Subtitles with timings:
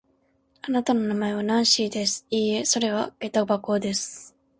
[0.63, 2.25] あなたの名前はナンシーです。
[2.31, 4.35] いいえ、それはげた箱です。